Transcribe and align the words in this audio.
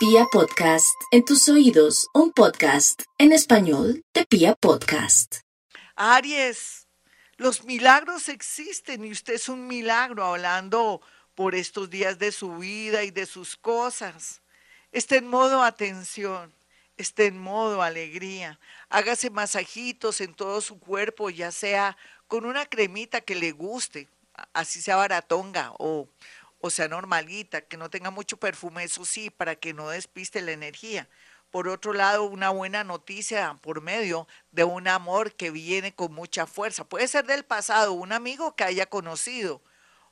Pia 0.00 0.24
Podcast, 0.32 0.98
en 1.10 1.26
tus 1.26 1.46
oídos, 1.50 2.08
un 2.14 2.32
podcast 2.32 3.02
en 3.18 3.32
español 3.32 4.02
de 4.14 4.24
Pia 4.24 4.54
Podcast. 4.54 5.40
Aries, 5.94 6.86
los 7.36 7.64
milagros 7.64 8.30
existen 8.30 9.04
y 9.04 9.12
usted 9.12 9.34
es 9.34 9.50
un 9.50 9.66
milagro 9.66 10.24
hablando 10.24 11.02
por 11.34 11.54
estos 11.54 11.90
días 11.90 12.18
de 12.18 12.32
su 12.32 12.56
vida 12.56 13.04
y 13.04 13.10
de 13.10 13.26
sus 13.26 13.58
cosas. 13.58 14.40
Esté 14.90 15.18
en 15.18 15.26
modo 15.26 15.62
atención, 15.62 16.50
esté 16.96 17.26
en 17.26 17.36
modo 17.36 17.82
alegría. 17.82 18.58
Hágase 18.88 19.28
masajitos 19.28 20.22
en 20.22 20.32
todo 20.32 20.62
su 20.62 20.80
cuerpo, 20.80 21.28
ya 21.28 21.52
sea 21.52 21.98
con 22.26 22.46
una 22.46 22.64
cremita 22.64 23.20
que 23.20 23.34
le 23.34 23.52
guste, 23.52 24.08
así 24.54 24.80
sea 24.80 24.96
baratonga 24.96 25.74
o, 25.78 26.08
o 26.60 26.70
sea 26.70 26.88
normalita, 26.88 27.62
que 27.62 27.76
no 27.76 27.90
tenga 27.90 28.10
mucho 28.10 28.36
perfume, 28.36 28.84
eso 28.84 29.04
sí, 29.04 29.30
para 29.30 29.56
que 29.56 29.72
no 29.72 29.88
despiste 29.88 30.42
la 30.42 30.52
energía. 30.52 31.08
Por 31.50 31.68
otro 31.68 31.92
lado, 31.92 32.24
una 32.24 32.50
buena 32.50 32.84
noticia 32.84 33.58
por 33.60 33.80
medio 33.80 34.28
de 34.52 34.64
un 34.64 34.86
amor 34.86 35.34
que 35.34 35.50
viene 35.50 35.94
con 35.94 36.12
mucha 36.12 36.46
fuerza. 36.46 36.84
Puede 36.84 37.08
ser 37.08 37.26
del 37.26 37.44
pasado, 37.44 37.92
un 37.92 38.12
amigo 38.12 38.54
que 38.54 38.64
haya 38.64 38.86
conocido 38.86 39.62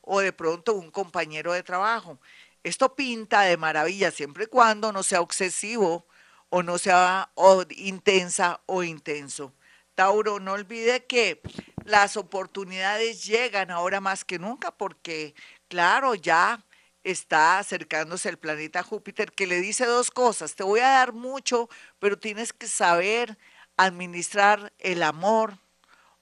o 0.01 0.21
de 0.21 0.33
pronto 0.33 0.75
un 0.75 0.91
compañero 0.91 1.53
de 1.53 1.63
trabajo. 1.63 2.19
Esto 2.65 2.97
pinta 2.97 3.43
de 3.43 3.57
maravilla 3.57 4.11
siempre 4.11 4.45
y 4.45 4.49
cuando 4.49 4.93
no 4.93 5.03
sea 5.03 5.21
obsesivo 5.21 6.07
o 6.51 6.63
no 6.63 6.79
sea 6.79 7.31
intensa 7.77 8.61
o 8.67 8.83
intenso. 8.83 9.55
Tauro, 9.95 10.41
no 10.41 10.53
olvide 10.53 11.07
que 11.07 11.41
las 11.85 12.17
oportunidades 12.17 13.25
llegan 13.25 13.71
ahora 13.71 14.01
más 14.01 14.25
que 14.25 14.39
nunca 14.39 14.71
porque, 14.71 15.35
claro, 15.69 16.15
ya 16.15 16.65
está 17.05 17.59
acercándose 17.59 18.29
el 18.29 18.39
planeta 18.39 18.83
Júpiter 18.83 19.33
que 19.33 19.47
le 19.47 19.61
dice 19.61 19.87
dos 19.87 20.11
cosas. 20.11 20.55
Te 20.55 20.65
voy 20.65 20.81
a 20.81 20.89
dar 20.89 21.13
mucho, 21.13 21.69
pero 21.99 22.19
tienes 22.19 22.53
que 22.53 22.67
saber 22.67 23.39
administrar 23.77 24.73
el 24.79 25.03
amor 25.03 25.59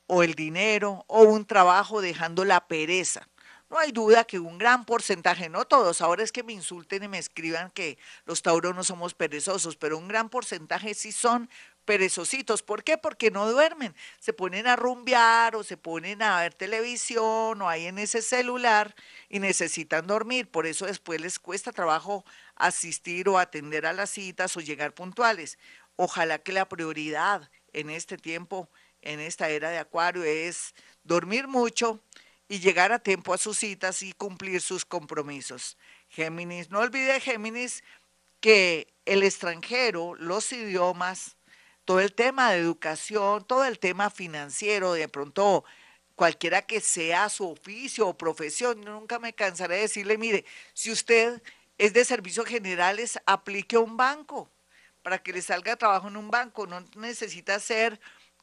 o 0.06 0.22
el 0.22 0.34
dinero 0.34 1.04
o 1.08 1.22
un 1.22 1.46
trabajo 1.46 2.00
dejando 2.00 2.44
la 2.44 2.66
pereza. 2.66 3.28
No 3.68 3.78
hay 3.78 3.90
duda 3.90 4.22
que 4.24 4.38
un 4.38 4.58
gran 4.58 4.84
porcentaje, 4.84 5.48
no 5.48 5.64
todos, 5.64 6.00
ahora 6.00 6.22
es 6.22 6.30
que 6.30 6.44
me 6.44 6.52
insulten 6.52 7.02
y 7.02 7.08
me 7.08 7.18
escriban 7.18 7.70
que 7.72 7.98
los 8.24 8.42
tauros 8.42 8.76
no 8.76 8.84
somos 8.84 9.14
perezosos, 9.14 9.76
pero 9.76 9.98
un 9.98 10.06
gran 10.06 10.28
porcentaje 10.28 10.94
sí 10.94 11.10
son 11.10 11.50
perezositos. 11.86 12.62
¿Por 12.62 12.84
qué? 12.84 12.98
Porque 12.98 13.30
no 13.30 13.50
duermen. 13.50 13.94
Se 14.18 14.34
ponen 14.34 14.66
a 14.66 14.76
rumbear 14.76 15.56
o 15.56 15.62
se 15.62 15.78
ponen 15.78 16.20
a 16.20 16.40
ver 16.40 16.52
televisión 16.52 17.62
o 17.62 17.68
ahí 17.68 17.86
en 17.86 17.98
ese 17.98 18.20
celular 18.20 18.94
y 19.30 19.38
necesitan 19.38 20.06
dormir. 20.06 20.50
Por 20.50 20.66
eso 20.66 20.84
después 20.84 21.20
les 21.20 21.38
cuesta 21.38 21.72
trabajo 21.72 22.24
asistir 22.56 23.28
o 23.30 23.38
atender 23.38 23.86
a 23.86 23.94
las 23.94 24.10
citas 24.10 24.54
o 24.56 24.60
llegar 24.60 24.92
puntuales. 24.92 25.58
Ojalá 25.96 26.38
que 26.40 26.52
la 26.52 26.68
prioridad 26.68 27.50
en 27.72 27.88
este 27.88 28.18
tiempo, 28.18 28.68
en 29.00 29.20
esta 29.20 29.48
era 29.48 29.70
de 29.70 29.78
Acuario, 29.78 30.24
es 30.24 30.74
dormir 31.04 31.48
mucho 31.48 32.02
y 32.48 32.58
llegar 32.58 32.92
a 32.92 32.98
tiempo 32.98 33.32
a 33.32 33.38
sus 33.38 33.58
citas 33.58 34.02
y 34.02 34.12
cumplir 34.12 34.60
sus 34.60 34.84
compromisos. 34.84 35.78
Géminis, 36.08 36.70
no 36.70 36.80
olvide 36.80 37.20
Géminis 37.20 37.82
que 38.40 38.86
el 39.06 39.22
extranjero, 39.22 40.14
los 40.16 40.52
idiomas, 40.52 41.35
todo 41.86 42.00
el 42.00 42.12
tema 42.12 42.50
de 42.50 42.58
educación, 42.58 43.44
todo 43.46 43.64
el 43.64 43.78
tema 43.78 44.10
financiero, 44.10 44.92
de 44.92 45.08
pronto 45.08 45.64
cualquiera 46.16 46.62
que 46.62 46.80
sea 46.80 47.28
su 47.28 47.48
oficio 47.48 48.08
o 48.08 48.18
profesión, 48.18 48.80
nunca 48.82 49.18
me 49.18 49.32
cansaré 49.32 49.76
de 49.76 49.82
decirle, 49.82 50.18
mire, 50.18 50.44
si 50.74 50.90
usted 50.90 51.40
es 51.78 51.92
de 51.92 52.04
servicios 52.04 52.46
generales, 52.46 53.18
aplique 53.24 53.76
a 53.76 53.80
un 53.80 53.96
banco 53.96 54.50
para 55.02 55.18
que 55.18 55.32
le 55.32 55.40
salga 55.42 55.76
trabajo 55.76 56.08
en 56.08 56.16
un 56.16 56.30
banco, 56.30 56.66
no 56.66 56.84
necesita 56.96 57.60
ser 57.60 58.00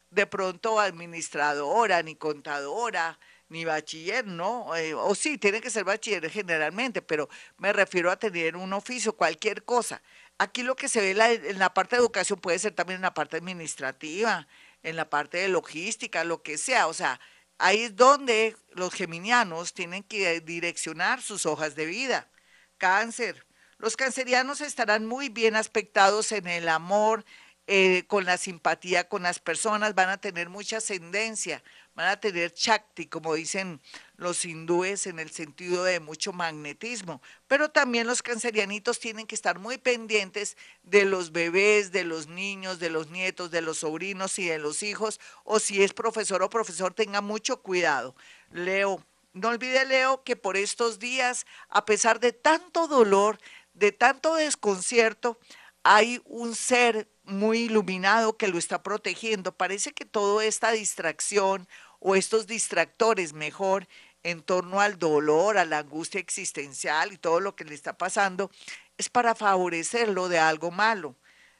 de 0.10 0.26
pronto 0.26 0.80
administradora 0.80 2.02
ni 2.02 2.16
contadora, 2.16 3.20
ni 3.50 3.66
bachiller, 3.66 4.26
¿no? 4.26 4.74
Eh, 4.76 4.94
o 4.94 5.14
sí, 5.16 5.38
tiene 5.38 5.60
que 5.60 5.70
ser 5.70 5.84
bachiller 5.84 6.30
generalmente, 6.30 7.02
pero 7.02 7.28
me 7.58 7.74
refiero 7.74 8.10
a 8.10 8.16
tener 8.16 8.56
un 8.56 8.72
oficio, 8.72 9.14
cualquier 9.14 9.64
cosa. 9.66 10.02
Aquí 10.38 10.64
lo 10.64 10.76
que 10.76 10.90
se 10.90 11.00
ve 11.00 11.12
en 11.12 11.60
la 11.60 11.74
parte 11.74 11.96
de 11.96 12.02
educación 12.02 12.40
puede 12.40 12.60
ser 12.60 12.74
también 12.74 12.98
en 12.98 13.04
la 13.04 13.14
parte 13.14 13.38
administrativa, 13.38 14.48
en 14.82 14.96
la 14.96 15.10
parte 15.10 15.38
de 15.38 15.48
logística, 15.48 16.24
lo 16.24 16.42
que 16.44 16.58
sea. 16.58 16.88
O 16.88 16.94
sea, 16.94 17.20
ahí 17.58 17.84
es 17.84 17.96
donde 17.96 18.58
los 18.72 18.94
geminianos 18.94 19.74
tienen 19.74 20.04
que 20.04 20.42
direccionar 20.42 21.22
sus 21.22 21.46
hojas 21.46 21.76
de 21.76 21.86
vida. 21.86 22.30
Cáncer. 22.78 23.46
Los 23.78 23.96
cancerianos 23.96 24.62
estarán 24.62 25.06
muy 25.06 25.30
bien 25.30 25.56
aspectados 25.56 26.32
en 26.32 26.48
el 26.48 26.70
amor, 26.70 27.26
eh, 27.66 28.04
con 28.08 28.26
la 28.26 28.38
simpatía 28.38 29.08
con 29.08 29.24
las 29.24 29.40
personas, 29.40 29.96
van 29.96 30.10
a 30.10 30.18
tener 30.18 30.50
mucha 30.50 30.78
ascendencia, 30.78 31.64
van 31.96 32.10
a 32.10 32.20
tener 32.20 32.52
chakti, 32.54 33.06
como 33.06 33.36
dicen 33.36 33.80
los 34.18 34.44
hindúes, 34.44 35.08
en 35.08 35.18
el 35.18 35.32
sentido 35.32 35.86
de 35.86 36.02
mucho 36.02 36.34
magnetismo. 36.34 37.22
Pero 37.48 37.70
también 37.70 38.06
los 38.06 38.22
cancerianitos 38.22 39.00
tienen 39.00 39.28
que 39.28 39.36
estar 39.36 39.60
muy 39.60 39.78
pendientes 39.78 40.58
de 40.84 41.06
los 41.06 41.32
bebés, 41.32 41.94
de 41.94 42.04
los 42.04 42.28
niños, 42.28 42.80
de 42.80 42.90
los 42.90 43.10
nietos, 43.10 43.50
de 43.50 43.62
los 43.62 43.78
sobrinos 43.78 44.38
y 44.40 44.48
de 44.48 44.60
los 44.60 44.84
hijos, 44.84 45.22
o 45.46 45.60
si 45.60 45.84
es 45.84 45.94
profesor 45.94 46.44
o 46.44 46.50
profesor, 46.50 46.94
tenga 46.94 47.22
mucho 47.22 47.62
cuidado. 47.62 48.14
Leo, 48.52 49.02
no 49.32 49.48
olvide, 49.48 49.86
Leo, 49.86 50.22
que 50.24 50.36
por 50.36 50.58
estos 50.58 51.00
días, 51.00 51.46
a 51.70 51.86
pesar 51.86 52.20
de 52.20 52.34
tanto 52.34 52.88
dolor, 52.88 53.40
de 53.74 53.92
tanto 53.92 54.36
desconcierto, 54.36 55.40
hay 55.84 56.22
un 56.26 56.56
ser 56.56 57.10
muy 57.24 57.60
iluminado 57.60 58.38
que 58.38 58.48
lo 58.48 58.58
está 58.58 58.84
protegiendo. 58.84 59.56
Parece 59.56 59.92
que 59.92 60.06
toda 60.06 60.44
esta 60.46 60.72
distracción 60.72 61.68
o 62.00 62.16
estos 62.16 62.48
distractores, 62.48 63.34
mejor, 63.34 63.88
en 64.24 64.42
torno 64.42 64.80
al 64.80 64.98
dolor, 64.98 65.58
a 65.58 65.66
la 65.66 65.80
angustia 65.80 66.20
existencial 66.20 67.12
y 67.12 67.18
todo 67.18 67.40
lo 67.42 67.56
que 67.56 67.66
le 67.66 67.76
está 67.76 67.98
pasando, 67.98 68.50
es 68.98 69.10
para 69.10 69.36
favorecerlo 69.36 70.30
de 70.30 70.40
algo 70.40 70.72
malo. 70.72 71.16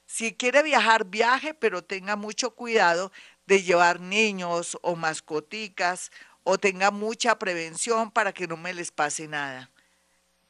Si 0.06 0.34
quiere 0.34 0.64
viajar, 0.64 1.06
viaje, 1.06 1.54
pero 1.54 1.84
tenga 1.84 2.16
mucho 2.16 2.56
cuidado 2.56 3.12
de 3.46 3.64
llevar 3.64 4.00
niños 4.00 4.78
o 4.82 4.96
mascoticas 4.96 6.12
o 6.44 6.58
tenga 6.58 6.92
mucha 6.92 7.40
prevención 7.40 8.12
para 8.12 8.34
que 8.34 8.48
no 8.48 8.58
me 8.58 8.74
les 8.74 8.92
pase 8.92 9.28
nada. 9.28 9.70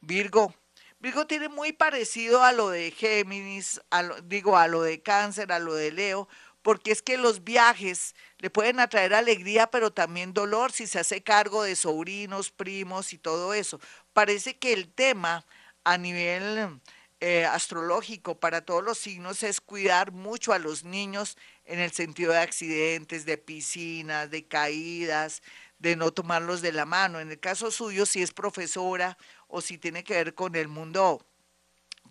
Virgo, 0.00 0.54
Virgo 1.04 1.26
tiene 1.26 1.50
muy 1.50 1.72
parecido 1.72 2.42
a 2.42 2.52
lo 2.52 2.70
de 2.70 2.90
Géminis, 2.90 3.78
digo, 4.24 4.56
a 4.56 4.68
lo 4.68 4.80
de 4.80 5.02
Cáncer, 5.02 5.52
a 5.52 5.58
lo 5.58 5.74
de 5.74 5.92
Leo, 5.92 6.28
porque 6.62 6.92
es 6.92 7.02
que 7.02 7.18
los 7.18 7.44
viajes 7.44 8.14
le 8.38 8.48
pueden 8.48 8.80
atraer 8.80 9.12
alegría, 9.12 9.66
pero 9.66 9.92
también 9.92 10.32
dolor 10.32 10.72
si 10.72 10.86
se 10.86 10.98
hace 10.98 11.22
cargo 11.22 11.62
de 11.62 11.76
sobrinos, 11.76 12.50
primos 12.50 13.12
y 13.12 13.18
todo 13.18 13.52
eso. 13.52 13.78
Parece 14.14 14.56
que 14.56 14.72
el 14.72 14.90
tema 14.90 15.44
a 15.84 15.98
nivel 15.98 16.80
eh, 17.20 17.44
astrológico 17.44 18.40
para 18.40 18.64
todos 18.64 18.82
los 18.82 18.96
signos 18.96 19.42
es 19.42 19.60
cuidar 19.60 20.10
mucho 20.10 20.54
a 20.54 20.58
los 20.58 20.84
niños 20.84 21.36
en 21.66 21.80
el 21.80 21.92
sentido 21.92 22.32
de 22.32 22.38
accidentes, 22.38 23.26
de 23.26 23.36
piscinas, 23.36 24.30
de 24.30 24.48
caídas, 24.48 25.42
de 25.78 25.96
no 25.96 26.12
tomarlos 26.12 26.62
de 26.62 26.72
la 26.72 26.86
mano. 26.86 27.20
En 27.20 27.30
el 27.30 27.38
caso 27.38 27.70
suyo, 27.70 28.06
si 28.06 28.22
es 28.22 28.32
profesora 28.32 29.18
o 29.54 29.60
si 29.60 29.78
tiene 29.78 30.02
que 30.02 30.14
ver 30.14 30.34
con 30.34 30.56
el 30.56 30.66
mundo 30.66 31.24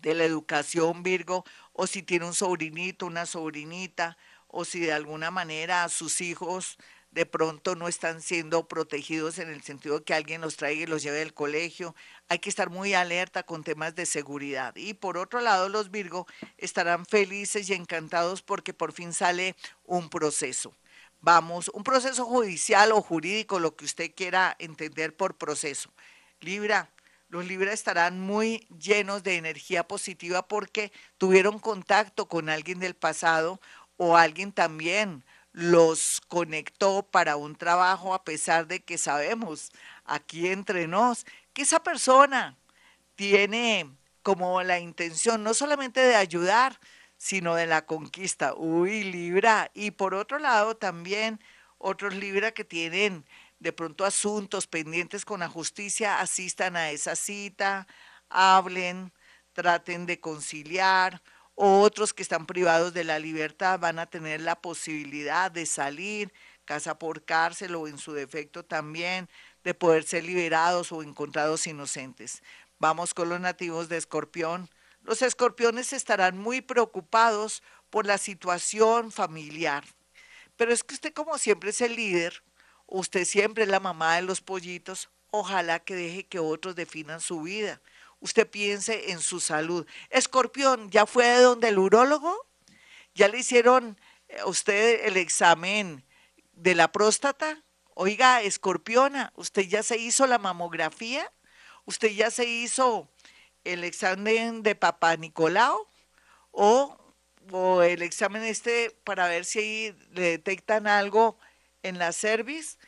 de 0.00 0.14
la 0.14 0.24
educación, 0.24 1.02
Virgo, 1.02 1.44
o 1.74 1.86
si 1.86 2.02
tiene 2.02 2.24
un 2.24 2.32
sobrinito, 2.32 3.04
una 3.04 3.26
sobrinita, 3.26 4.16
o 4.48 4.64
si 4.64 4.80
de 4.80 4.94
alguna 4.94 5.30
manera 5.30 5.86
sus 5.90 6.22
hijos 6.22 6.78
de 7.10 7.26
pronto 7.26 7.76
no 7.76 7.86
están 7.86 8.22
siendo 8.22 8.66
protegidos 8.66 9.38
en 9.38 9.50
el 9.50 9.62
sentido 9.62 10.04
que 10.04 10.14
alguien 10.14 10.40
los 10.40 10.56
traiga 10.56 10.84
y 10.84 10.86
los 10.86 11.02
lleve 11.02 11.18
del 11.18 11.34
colegio. 11.34 11.94
Hay 12.30 12.38
que 12.38 12.48
estar 12.48 12.70
muy 12.70 12.94
alerta 12.94 13.42
con 13.42 13.62
temas 13.62 13.94
de 13.94 14.06
seguridad. 14.06 14.74
Y 14.76 14.94
por 14.94 15.18
otro 15.18 15.42
lado, 15.42 15.68
los 15.68 15.90
Virgo 15.90 16.26
estarán 16.56 17.04
felices 17.04 17.68
y 17.68 17.74
encantados 17.74 18.40
porque 18.40 18.72
por 18.72 18.94
fin 18.94 19.12
sale 19.12 19.54
un 19.84 20.08
proceso. 20.08 20.74
Vamos, 21.20 21.70
un 21.74 21.84
proceso 21.84 22.24
judicial 22.24 22.90
o 22.92 23.02
jurídico, 23.02 23.60
lo 23.60 23.76
que 23.76 23.84
usted 23.84 24.12
quiera 24.14 24.56
entender 24.58 25.14
por 25.14 25.36
proceso. 25.36 25.90
Libra, 26.40 26.90
los 27.28 27.46
Libra 27.46 27.72
estarán 27.72 28.20
muy 28.20 28.66
llenos 28.78 29.22
de 29.22 29.36
energía 29.36 29.86
positiva 29.86 30.46
porque 30.46 30.92
tuvieron 31.18 31.58
contacto 31.58 32.28
con 32.28 32.48
alguien 32.48 32.78
del 32.78 32.94
pasado 32.94 33.60
o 33.96 34.16
alguien 34.16 34.52
también 34.52 35.24
los 35.52 36.20
conectó 36.28 37.06
para 37.10 37.36
un 37.36 37.56
trabajo 37.56 38.14
a 38.14 38.24
pesar 38.24 38.66
de 38.66 38.80
que 38.80 38.98
sabemos 38.98 39.70
aquí 40.04 40.48
entre 40.48 40.88
nos 40.88 41.26
que 41.52 41.62
esa 41.62 41.82
persona 41.82 42.56
tiene 43.14 43.88
como 44.22 44.62
la 44.62 44.80
intención 44.80 45.44
no 45.44 45.54
solamente 45.54 46.00
de 46.00 46.16
ayudar, 46.16 46.80
sino 47.16 47.54
de 47.54 47.66
la 47.66 47.86
conquista. 47.86 48.54
Uy, 48.54 49.04
Libra. 49.04 49.70
Y 49.74 49.92
por 49.92 50.14
otro 50.14 50.38
lado 50.38 50.76
también 50.76 51.40
otros 51.78 52.14
Libra 52.14 52.52
que 52.52 52.64
tienen 52.64 53.24
de 53.58 53.72
pronto 53.72 54.04
asuntos 54.04 54.66
pendientes 54.66 55.24
con 55.24 55.40
la 55.40 55.48
justicia, 55.48 56.20
asistan 56.20 56.76
a 56.76 56.90
esa 56.90 57.16
cita, 57.16 57.86
hablen, 58.28 59.12
traten 59.52 60.06
de 60.06 60.20
conciliar, 60.20 61.22
otros 61.54 62.12
que 62.12 62.22
están 62.22 62.46
privados 62.46 62.92
de 62.94 63.04
la 63.04 63.18
libertad 63.18 63.78
van 63.78 64.00
a 64.00 64.06
tener 64.06 64.40
la 64.40 64.60
posibilidad 64.60 65.52
de 65.52 65.66
salir, 65.66 66.32
casa 66.64 66.98
por 66.98 67.24
cárcel 67.24 67.76
o 67.76 67.86
en 67.86 67.98
su 67.98 68.12
defecto 68.12 68.64
también, 68.64 69.28
de 69.62 69.74
poder 69.74 70.02
ser 70.02 70.24
liberados 70.24 70.90
o 70.90 71.02
encontrados 71.02 71.66
inocentes. 71.66 72.42
Vamos 72.80 73.14
con 73.14 73.28
los 73.28 73.40
nativos 73.40 73.88
de 73.88 73.98
Escorpión. 73.98 74.68
Los 75.02 75.22
escorpiones 75.22 75.92
estarán 75.92 76.38
muy 76.38 76.60
preocupados 76.60 77.62
por 77.88 78.04
la 78.04 78.18
situación 78.18 79.12
familiar. 79.12 79.84
Pero 80.56 80.72
es 80.72 80.82
que 80.82 80.94
usted 80.94 81.12
como 81.12 81.38
siempre 81.38 81.70
es 81.70 81.80
el 81.80 81.94
líder, 81.94 82.42
usted 82.86 83.24
siempre 83.24 83.64
es 83.64 83.68
la 83.68 83.80
mamá 83.80 84.16
de 84.16 84.22
los 84.22 84.40
pollitos, 84.40 85.10
ojalá 85.30 85.80
que 85.80 85.94
deje 85.94 86.26
que 86.26 86.38
otros 86.38 86.76
definan 86.76 87.20
su 87.20 87.42
vida. 87.42 87.80
Usted 88.20 88.48
piense 88.48 89.10
en 89.10 89.20
su 89.20 89.40
salud. 89.40 89.86
Escorpión, 90.10 90.90
¿ya 90.90 91.06
fue 91.06 91.26
de 91.26 91.40
donde 91.42 91.68
el 91.68 91.78
urólogo? 91.78 92.46
¿Ya 93.14 93.28
le 93.28 93.38
hicieron 93.38 93.98
a 94.30 94.32
eh, 94.32 94.44
usted 94.46 95.06
el 95.06 95.16
examen 95.16 96.04
de 96.52 96.74
la 96.74 96.90
próstata? 96.90 97.62
Oiga, 97.94 98.42
escorpiona, 98.42 99.32
¿usted 99.36 99.62
ya 99.62 99.82
se 99.82 99.98
hizo 99.98 100.26
la 100.26 100.38
mamografía? 100.38 101.30
¿Usted 101.84 102.08
ya 102.08 102.30
se 102.30 102.44
hizo 102.44 103.08
el 103.62 103.84
examen 103.84 104.62
de 104.62 104.74
papá 104.74 105.16
Nicolau? 105.16 105.86
¿O, 106.50 106.96
o 107.50 107.82
el 107.82 108.02
examen 108.02 108.42
este 108.42 108.90
para 109.04 109.28
ver 109.28 109.44
si 109.44 109.94
le 110.12 110.22
detectan 110.22 110.86
algo 110.86 111.38
en 111.84 111.98
la 111.98 112.12
cervix? 112.12 112.78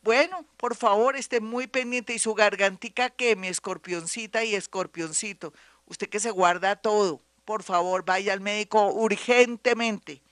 Bueno, 0.00 0.46
por 0.56 0.74
favor, 0.74 1.16
esté 1.16 1.40
muy 1.40 1.66
pendiente. 1.66 2.14
Y 2.14 2.18
su 2.18 2.34
gargantica 2.34 3.10
que 3.10 3.36
mi 3.36 3.48
escorpioncita 3.48 4.44
y 4.44 4.54
escorpioncito. 4.54 5.52
Usted 5.84 6.08
que 6.08 6.20
se 6.20 6.30
guarda 6.30 6.76
todo, 6.76 7.22
por 7.44 7.62
favor, 7.62 8.04
vaya 8.04 8.32
al 8.32 8.40
médico 8.40 8.90
urgentemente. 8.90 10.22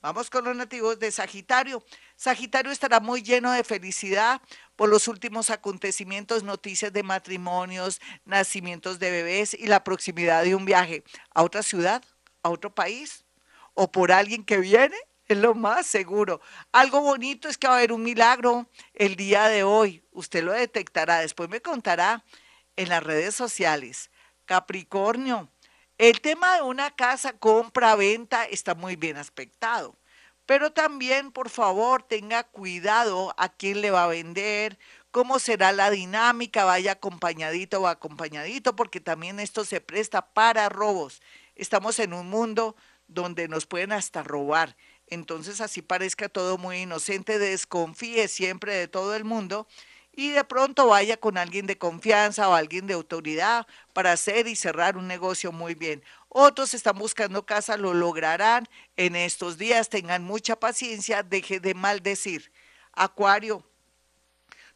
Vamos 0.00 0.30
con 0.30 0.44
los 0.44 0.56
nativos 0.56 0.98
de 0.98 1.12
Sagitario. 1.12 1.84
Sagitario 2.16 2.72
estará 2.72 2.98
muy 2.98 3.22
lleno 3.22 3.52
de 3.52 3.62
felicidad 3.62 4.40
por 4.74 4.88
los 4.88 5.06
últimos 5.06 5.48
acontecimientos, 5.50 6.42
noticias 6.42 6.92
de 6.92 7.02
matrimonios, 7.02 8.00
nacimientos 8.24 8.98
de 8.98 9.10
bebés 9.12 9.54
y 9.54 9.66
la 9.66 9.84
proximidad 9.84 10.42
de 10.42 10.54
un 10.54 10.64
viaje 10.64 11.04
a 11.34 11.42
otra 11.42 11.62
ciudad, 11.62 12.02
a 12.42 12.48
otro 12.50 12.74
país 12.74 13.24
o 13.74 13.92
por 13.92 14.12
alguien 14.12 14.44
que 14.44 14.58
viene 14.58 14.96
es 15.26 15.38
lo 15.38 15.54
más 15.54 15.86
seguro. 15.86 16.40
Algo 16.72 17.00
bonito 17.00 17.48
es 17.48 17.58
que 17.58 17.68
va 17.68 17.74
a 17.74 17.76
haber 17.78 17.92
un 17.92 18.02
milagro 18.02 18.68
el 18.94 19.16
día 19.16 19.48
de 19.48 19.62
hoy. 19.62 20.02
Usted 20.12 20.42
lo 20.42 20.52
detectará, 20.52 21.20
después 21.20 21.48
me 21.48 21.60
contará 21.60 22.24
en 22.76 22.88
las 22.88 23.02
redes 23.02 23.34
sociales. 23.34 24.10
Capricornio, 24.44 25.48
el 25.98 26.20
tema 26.20 26.56
de 26.56 26.62
una 26.62 26.90
casa 26.94 27.32
compra-venta 27.32 28.44
está 28.44 28.74
muy 28.74 28.96
bien 28.96 29.16
aspectado. 29.16 29.96
Pero 30.46 30.72
también, 30.72 31.30
por 31.30 31.48
favor, 31.50 32.02
tenga 32.02 32.42
cuidado 32.42 33.32
a 33.38 33.48
quién 33.48 33.80
le 33.80 33.92
va 33.92 34.04
a 34.04 34.08
vender, 34.08 34.78
cómo 35.12 35.38
será 35.38 35.70
la 35.70 35.90
dinámica, 35.90 36.64
vaya 36.64 36.92
acompañadito 36.92 37.80
o 37.80 37.86
acompañadito, 37.86 38.74
porque 38.74 39.00
también 39.00 39.38
esto 39.38 39.64
se 39.64 39.80
presta 39.80 40.32
para 40.34 40.68
robos. 40.68 41.22
Estamos 41.54 41.98
en 42.00 42.12
un 42.12 42.28
mundo 42.28 42.74
donde 43.06 43.46
nos 43.46 43.66
pueden 43.66 43.92
hasta 43.92 44.22
robar 44.22 44.76
entonces 45.12 45.60
así 45.60 45.82
parezca 45.82 46.28
todo 46.28 46.56
muy 46.56 46.78
inocente, 46.78 47.38
desconfíe 47.38 48.28
siempre 48.28 48.74
de 48.74 48.88
todo 48.88 49.14
el 49.14 49.24
mundo 49.24 49.66
y 50.14 50.30
de 50.30 50.44
pronto 50.44 50.86
vaya 50.86 51.18
con 51.18 51.36
alguien 51.36 51.66
de 51.66 51.76
confianza 51.76 52.48
o 52.48 52.54
alguien 52.54 52.86
de 52.86 52.94
autoridad 52.94 53.66
para 53.92 54.12
hacer 54.12 54.46
y 54.46 54.56
cerrar 54.56 54.96
un 54.96 55.08
negocio 55.08 55.52
muy 55.52 55.74
bien. 55.74 56.02
Otros 56.28 56.72
están 56.74 56.98
buscando 56.98 57.44
casa, 57.44 57.76
lo 57.76 57.92
lograrán 57.92 58.68
en 58.96 59.16
estos 59.16 59.58
días, 59.58 59.90
tengan 59.90 60.22
mucha 60.22 60.56
paciencia, 60.56 61.22
deje 61.22 61.60
de 61.60 61.74
maldecir. 61.74 62.50
Acuario, 62.92 63.64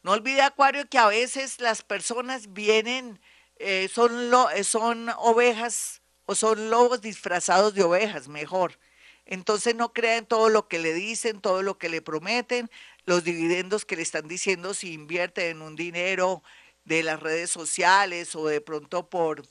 no 0.03 0.13
olvide 0.13 0.43
Acuario 0.43 0.89
que 0.89 0.99
a 0.99 1.07
veces 1.07 1.61
las 1.61 1.83
personas 1.83 2.53
vienen, 2.53 3.21
eh, 3.59 3.89
son, 3.93 4.31
lo, 4.31 4.49
son 4.65 5.09
ovejas 5.19 6.03
o 6.27 6.35
son 6.35 6.71
lobos 6.71 7.01
disfrazados 7.01 7.75
de 7.75 7.83
ovejas, 7.83 8.29
mejor. 8.29 8.79
Entonces 9.27 9.75
no 9.75 9.93
crean 9.93 10.27
todo 10.27 10.49
lo 10.49 10.69
que 10.69 10.79
le 10.79 10.95
dicen, 10.95 11.41
todo 11.41 11.63
lo 11.63 11.79
que 11.79 11.89
le 11.89 12.01
prometen, 12.03 12.71
los 13.05 13.25
dividendos 13.25 13.85
que 13.85 13.97
le 13.97 14.03
están 14.03 14.29
diciendo 14.29 14.73
si 14.75 14.93
invierte 14.93 15.51
en 15.51 15.63
un 15.63 15.77
dinero 15.77 16.43
de 16.85 17.03
las 17.03 17.21
redes 17.21 17.51
sociales 17.51 18.35
o 18.37 18.47
de 18.47 18.61
pronto 18.61 19.11
por, 19.11 19.43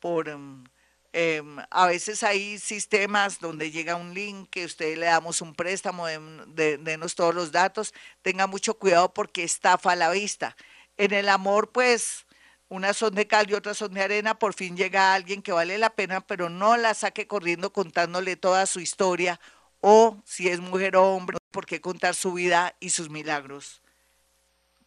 por 0.00 0.28
em, 0.28 0.64
em, 1.12 1.58
a 1.70 1.86
veces 1.86 2.22
hay 2.24 2.58
sistemas 2.58 3.40
donde 3.40 3.70
llega 3.70 3.96
un 3.96 4.14
link 4.14 4.50
que 4.50 4.64
usted 4.64 4.96
le 4.98 5.06
damos 5.06 5.40
un 5.40 5.54
préstamo, 5.54 6.06
de, 6.08 6.78
denos 6.78 7.14
todos 7.14 7.34
los 7.34 7.52
datos, 7.52 7.94
tenga 8.22 8.46
mucho 8.48 8.74
cuidado 8.78 9.14
porque 9.14 9.44
estafa 9.44 9.92
a 9.92 9.96
la 9.96 10.10
vista. 10.10 10.56
En 10.96 11.12
el 11.12 11.28
amor, 11.28 11.70
pues, 11.72 12.26
unas 12.68 12.96
son 12.96 13.14
de 13.14 13.26
cal 13.26 13.50
y 13.50 13.54
otras 13.54 13.76
son 13.76 13.92
de 13.94 14.02
arena, 14.02 14.38
por 14.38 14.54
fin 14.54 14.76
llega 14.76 15.14
alguien 15.14 15.42
que 15.42 15.52
vale 15.52 15.78
la 15.78 15.90
pena, 15.90 16.20
pero 16.20 16.48
no 16.48 16.76
la 16.76 16.94
saque 16.94 17.26
corriendo 17.26 17.72
contándole 17.72 18.36
toda 18.36 18.66
su 18.66 18.80
historia 18.80 19.40
o 19.80 20.16
si 20.24 20.48
es 20.48 20.60
mujer 20.60 20.96
o 20.96 21.14
hombre, 21.14 21.36
por 21.50 21.66
qué 21.66 21.82
contar 21.82 22.14
su 22.14 22.32
vida 22.32 22.74
y 22.80 22.88
sus 22.88 23.10
milagros. 23.10 23.82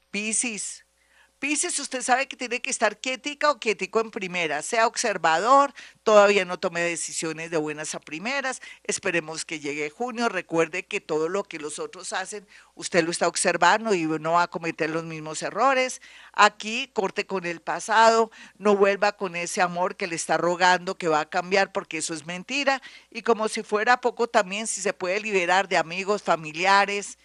Piscis, 0.10 0.87
Pisces, 1.40 1.78
usted 1.78 2.02
sabe 2.02 2.28
que 2.28 2.36
tiene 2.36 2.62
que 2.62 2.72
estar 2.72 3.00
quietica 3.00 3.52
o 3.52 3.60
quietico 3.60 4.00
en 4.00 4.10
primera, 4.10 4.64
sea 4.64 4.88
observador, 4.88 5.72
todavía 6.02 6.46
no 6.46 6.58
tome 6.58 6.82
decisiones 6.82 7.52
de 7.52 7.58
buenas 7.58 7.94
a 7.94 8.00
primeras, 8.00 8.60
esperemos 8.84 9.46
que 9.46 9.60
llegue 9.60 9.92
junio, 9.92 10.30
recuerde 10.30 10.86
que 10.86 11.00
todo 11.00 11.30
lo 11.30 11.44
que 11.44 11.60
los 11.60 11.78
otros 11.78 12.12
hacen, 12.12 12.48
usted 12.74 13.04
lo 13.04 13.12
está 13.12 13.28
observando 13.28 13.94
y 13.94 14.06
no 14.06 14.34
va 14.34 14.44
a 14.44 14.48
cometer 14.48 14.90
los 14.90 15.04
mismos 15.04 15.44
errores. 15.44 16.02
Aquí 16.34 16.90
corte 16.94 17.28
con 17.28 17.46
el 17.46 17.62
pasado, 17.62 18.32
no 18.58 18.76
vuelva 18.76 19.12
con 19.12 19.36
ese 19.36 19.62
amor 19.62 19.96
que 19.96 20.08
le 20.08 20.16
está 20.16 20.38
rogando 20.38 20.98
que 20.98 21.08
va 21.08 21.20
a 21.20 21.30
cambiar 21.30 21.72
porque 21.72 22.00
eso 22.00 22.16
es 22.16 22.26
mentira. 22.26 22.82
Y 23.12 23.22
como 23.22 23.48
si 23.48 23.62
fuera 23.62 24.02
poco 24.02 24.28
también 24.28 24.66
si 24.66 24.82
se 24.82 24.94
puede 24.94 25.20
liberar 25.20 25.68
de 25.68 25.78
amigos, 25.78 26.24
familiares, 26.24 27.18